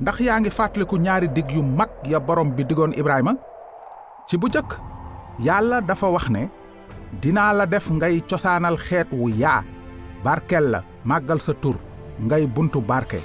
[0.00, 3.32] ndax yaa ngi fàttaliku ñaari dig yu mag ya borom bi digoon ibrahima?
[4.28, 4.70] Ci bu jëkk
[5.46, 6.48] yàlla dafa wax ne
[7.22, 9.62] dinaa la def ngay cosaanal xeet wu yaa.
[10.24, 11.76] Barkel la màggal sa tur
[12.20, 13.20] ngay buntu barke.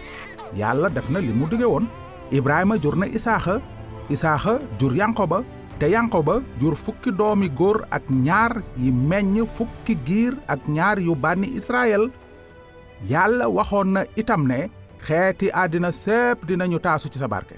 [0.55, 1.87] Yàlla def na li mu dige woon.
[2.31, 3.61] Ibrahima jur na isaaxa.
[4.09, 5.43] Isaaxa jur yankoba
[5.79, 11.15] te yankoba jur fukki doomi góor ak ñaar yi meññ fukki giir ak ñaar yu
[11.15, 12.11] bànni israel.
[13.09, 14.69] Yàlla waxoon na itam ne
[15.07, 17.55] xeeti àddina sépp dinañu taasu ci sa barke.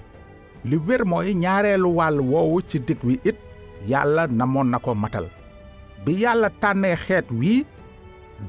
[0.68, 3.36] Li wér mooy ñaareelu wàll woowu ci dig wi it
[3.90, 5.26] yàlla namoon na ko matal.
[6.04, 7.66] Bi yàlla tànnee xeet wii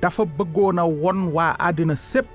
[0.02, 2.28] dafa bëggoon a won waa àddina sépp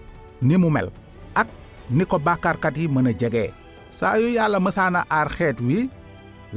[0.43, 0.89] ni mu mel
[1.35, 1.49] ak
[1.91, 3.53] ni ko bàkkaarkat yi mën a jege.
[3.91, 5.89] Saa yu yàlla mësaana aar xeet wi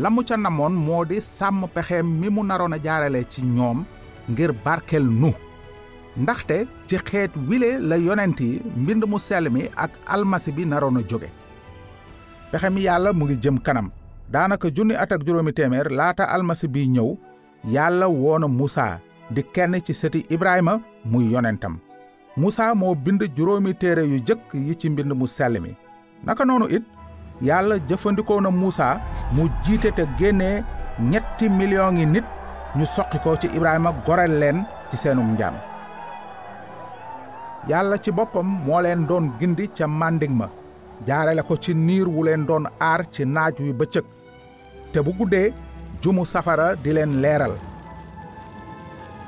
[0.02, 3.84] la mu ca namoon moo di sàmm pexeem mi mu naroon a jaarale ci ñoom
[4.30, 5.32] ngir barkel nu
[6.22, 6.58] ndaxte
[6.88, 11.02] ci xeet wile la yonent yi mbind mu sell mi ak almasi bi naroon a
[11.10, 11.30] jóge.
[12.52, 13.88] Pexe mi yàlla mu ngi jëm kanam.
[14.34, 17.10] Daanaka junni at ak juróomi téeméer laata almasi bi ñëw
[17.76, 19.00] yàlla woona musa
[19.36, 20.74] di kenn ci sëti ibrahima
[21.12, 21.76] muy yonentam.
[22.38, 25.72] Musa moo bind juróomi téere yu jëkk yi ci mbind mu sell mi.
[26.26, 26.84] Naka noonu it
[27.42, 29.00] yàlla jëfandikoo na musa
[29.32, 30.64] mu jiite te génnee
[31.00, 32.26] ñetti million ngi nit
[32.78, 35.56] ñu soqi ko ci ibrahima gorel leen ci seenum njaam
[37.70, 40.48] yàlla ci boppam moo leen doon gindi ca màndig ma.
[41.08, 44.06] Jaarale ko ci niir wu leen doon aar ci naaj wi bëccëg.
[44.92, 45.54] Te bu guddee
[46.02, 47.54] jumu safara di leen leeral.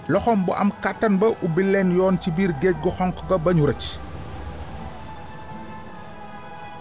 [0.08, 3.52] Loxoom bu am kàttan ba ubbi leen yoon ci biir géej gu xonq ga ba
[3.54, 4.00] ñu rëcc.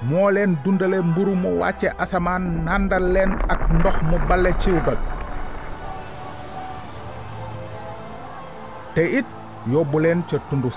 [0.09, 4.17] Moo leen dundale mburu mu wàcce asamaan nàndal leen ak ndox mu
[8.95, 9.27] te it
[9.71, 10.71] yóbbu leen ca tundu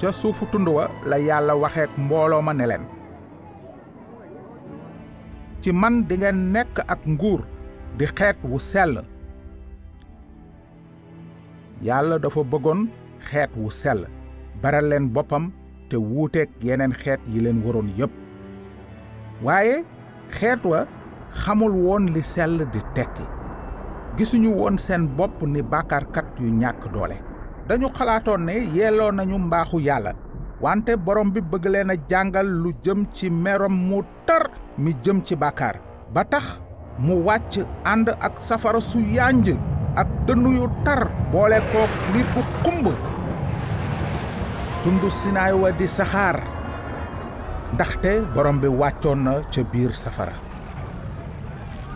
[0.00, 2.84] ca suufu tund wa la yàlla waxeek mbooloo ma ne leen.
[5.60, 7.40] Ci man di ngeen nekk ak nguur
[7.98, 8.94] di xeet wu sell.
[11.86, 12.80] Yàlla dafa bëggoon
[13.28, 14.00] xeet wu sell
[14.62, 15.44] baral leen boppam
[15.90, 18.12] te wuuteeg yeneen xeet yi leen waroon yépp.
[19.44, 19.84] Waaye
[20.36, 20.86] xeet wa
[21.42, 23.26] xamul woon li sell di tekki.
[24.16, 27.16] Gisuñu woon seen bopp ni bàkkaarkat yu ñàkk doole
[27.70, 30.12] dañu xalaatoon ne yelloo nañu mbaaxu yàlla
[30.64, 35.22] wante borom bi bëgg leen a jàngal lu jëm ci merom mu tar mi jëm
[35.26, 35.76] ci bàkkaar.
[36.14, 36.44] Ba tax
[36.98, 37.54] mu wàcc
[37.84, 39.46] ànd ak safara su yànj
[39.96, 42.86] ak dënnu yu tar boole kook nit bu xumb.
[44.82, 46.42] Tundu sinaay wa di saxaar
[47.74, 50.32] ndaxte borom bi wàccoon na ca biir safara.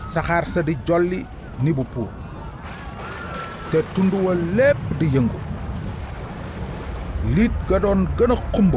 [0.05, 1.25] Saxaar sa di jolli
[1.61, 2.09] ni bu puur
[3.71, 5.44] te tund wa lépp di yëngu
[7.35, 8.73] liit ga doon gën a xumb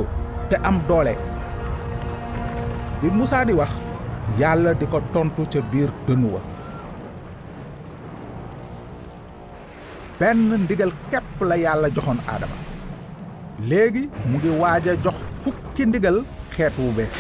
[0.50, 1.14] te am doole.
[3.00, 3.72] Bi Musaa di wax
[4.40, 6.40] yàlla di ko tontu ca biir dënnu wa.
[10.18, 12.56] Benn ndigal képp la yàlla joxoon aadama
[13.70, 16.16] léegi mu ngi waaj jox fukki ndigal
[16.54, 17.16] xeet wu bees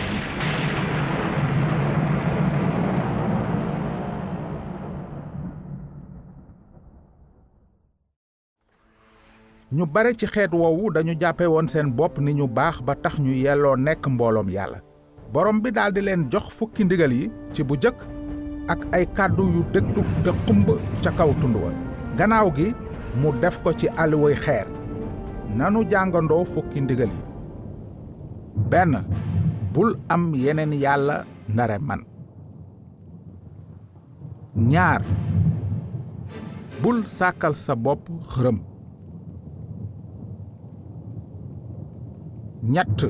[9.72, 13.14] ñu bare ci xeet woowu dañu jàppe woon seen bopp ni ñu baax ba tax
[13.18, 14.78] ñu yelloo nekk mbooloom yàlla.
[15.32, 17.98] Borom bi daldi leen jox fukki ndigal yi ci bu jëkk
[18.72, 20.68] ak ay kàddu yu dëgtu te xumb
[21.02, 21.70] ca kaw tund wa.
[22.16, 22.74] Gannaaw gi
[23.20, 24.66] mu def ko ci àlluway xeer.
[25.56, 27.22] Nanu jàngandoo fukki ndigal yi.
[28.70, 29.04] Benn
[29.72, 32.00] bul am yeneen yàlla ndare man.
[34.56, 35.02] Ñaar
[36.82, 38.58] bul sàkkal sa bopp xërëm
[42.62, 43.04] ñett.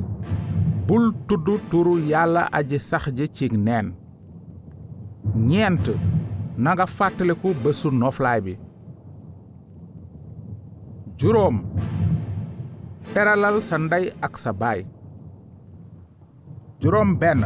[0.87, 3.93] Bul tudd turu yàlla aji sax ji ci neen.
[5.35, 5.87] Ñeent
[6.57, 8.55] na nga fàttaliku bésu noflaay bi.
[11.19, 11.57] Juróom
[13.15, 14.81] teralal sa ndey ak sa baay.
[16.81, 17.43] Juróom benn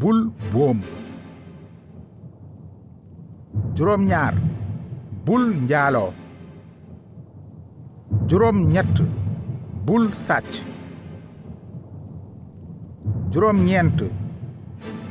[0.00, 0.80] bul boom.
[3.76, 4.34] Juróom ñaar
[5.26, 6.12] bul njaaloo.
[8.28, 8.96] Juróom ñett
[9.86, 10.64] bul sàcc
[13.36, 13.98] juróom ñeent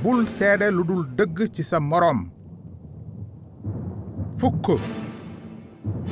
[0.01, 2.19] bul seede lu dul dëgg ci sa moroom.
[4.39, 4.65] Fukk.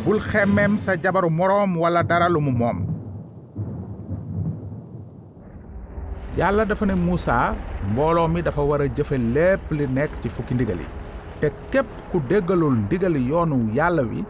[0.05, 2.77] Bul xemmeem sa jabaru moroom walla dara lu mu moom.
[6.37, 7.55] Yàlla dafa ne Muusaa
[7.89, 10.87] mbooloo mi dafa war a jëfe lépp li nekk ci fukki ndigal yi.
[11.41, 14.23] Te képp ku déggalul ndigali yoonu yàlla wi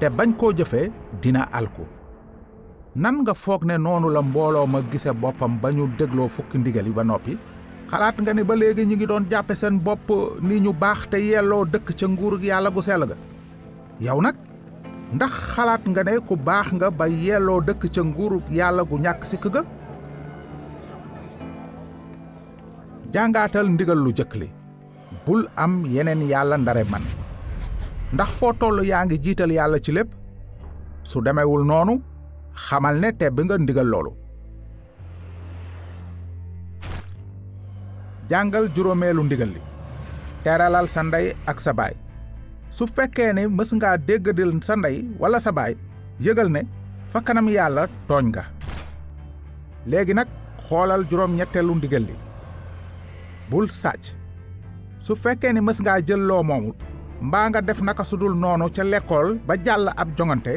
[0.00, 0.90] te bañ koo jëfe
[1.20, 1.84] dina alku
[3.02, 6.86] nan nga foog ne noonu la mbooloo ma gise boppam ba ñu dégloo fukki ndigal
[6.88, 7.32] yi ba noppi.
[7.90, 10.08] Xalaat nga ni ba léegi ñu ngi doon jàppe seen bopp
[10.48, 13.16] ni ñu baax te yelloo dëkk ca nguurug yàlla gu sell ga.
[14.06, 14.36] Yow nag
[15.14, 19.22] ndax xalaat nga ne ku baax nga ba yelloo dëkk ca nguurug yàlla gu ñàkk
[19.30, 19.62] sikk ga?
[23.14, 24.48] Jàngaatal ndigal lu jëkk li.
[25.24, 27.04] Bul am yeneen yàlla ndare man.
[28.12, 30.10] Ndax foo toll yaa ngi jiital yàlla ci lépp?
[31.10, 31.94] Su demewul noonu
[32.66, 34.12] xamal ne tebb nga ndigal loolu
[38.30, 39.60] jàngal juróomeelu ndigal li
[40.44, 41.94] teralal sa ndey ak sa baay
[42.76, 45.72] su fekkee ne mës ngaa déggadil sa ndey wala sa baay
[46.24, 46.62] yëgal ne
[47.12, 48.44] fa kanam yàlla tooñ nga
[49.90, 50.28] léegi nag
[50.66, 52.16] xoolal juróom ñetteelu ndigal li
[53.50, 54.04] bul sàcc
[55.04, 56.74] su fekkee ni mës ngaa jël loo moomul
[57.26, 60.54] mbaa nga def naka sudul noonu ca lekkool ba jàll ab jongante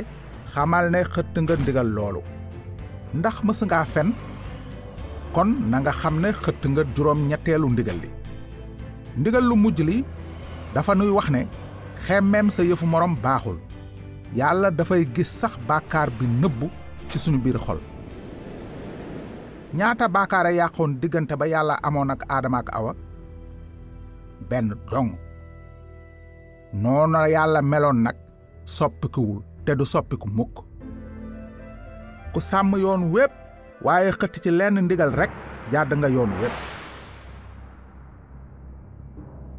[0.54, 2.22] xamal ne xëtt nga ndigal loolu.
[3.18, 4.10] Ndax mës ngaa fen?
[5.36, 8.10] Kon na nga xam ne xëtt nga juróom ñetteelu ndigal li.
[9.20, 9.98] Ndigal lu mujj li
[10.74, 11.42] dafa nuy wax ne
[12.06, 13.58] xemmeem sa yëfu morom baaxul.
[14.40, 16.68] Yàlla dafay gis sax bàkkaar bi nëbbu
[17.10, 17.80] ci sunu biir xol.
[19.78, 22.94] Ñaata bàkkaar a yàqoon diggante ba yàlla amoon ak aadama ak awa?
[24.50, 25.12] Benn dong.
[26.74, 28.16] Noonu yàlla meloon nag
[28.66, 30.64] soppikuwul te du soppiku mukk.
[32.34, 33.32] Ku sàmm yoon wépp
[33.84, 35.32] waaye xëtt ci lenn ndigal rekk
[35.72, 36.56] jàdd nga yoon wépp.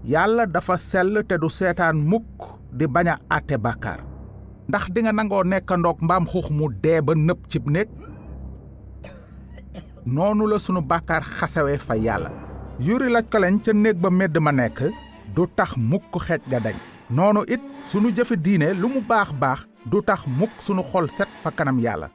[0.05, 4.01] Yàlla dafa sell te du seetaan mukk di bañ a àtte bàkkaar.
[4.69, 7.89] Ndax dinga nangoo nekkandoog mbaam xuux mu dee ba nëpp cib néeg?
[10.07, 12.31] Noonu la sunu bàkkaar xasawe fa yàlla.
[12.81, 14.79] Yuri laj ko lañ ca néeg ba medd ma nekk
[15.35, 16.77] du tax mukk xeej ga dañ.
[17.11, 19.61] Noonu it sunu jëfe diine lu mu baax baax
[19.91, 22.09] du tax mukk sunu xol set fa kanam yàlla.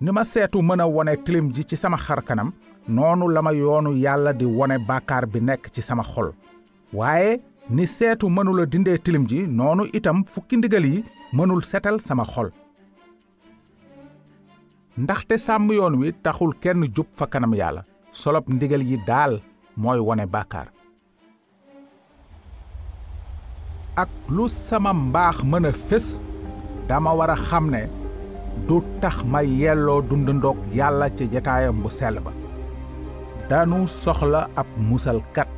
[0.00, 2.52] ni ma seetu mën a wone tilim ji ci sama xar kanam
[2.88, 6.32] noonu la ma yoonu yàlla di wone bàkkaar bi nekk ci sama xol.
[6.92, 12.24] waaye ni seetu mënula dindee tilim ji noonu itam fukki ndigal yi mënul setal sama
[12.24, 12.50] xol.
[14.98, 17.82] ndaxte sàmm yoon wi taxul kenn jub fa kanam yàlla.
[18.12, 19.40] solob ndigal yi daal
[19.76, 20.68] mooy wone bàkkaar.
[24.48, 26.20] sama mbaax mën a fés
[26.88, 27.82] dama war a xam ne
[28.68, 32.32] du tax ma yelloo dundandoog yàlla ci jataayam bu sell ba.
[33.48, 35.48] Danu soxla ab musalkat